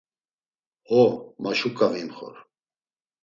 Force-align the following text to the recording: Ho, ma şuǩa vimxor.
Ho, 0.89 1.03
ma 1.41 1.51
şuǩa 1.59 1.87
vimxor. 1.91 2.35